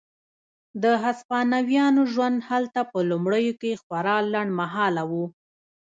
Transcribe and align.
د 0.83 0.85
هسپانویانو 1.03 2.01
ژوند 2.13 2.37
هلته 2.49 2.81
په 2.91 2.99
لومړیو 3.09 3.53
کې 3.61 3.71
خورا 3.81 4.17
لنډ 4.33 4.51
مهاله 4.61 5.03
و. 5.11 5.13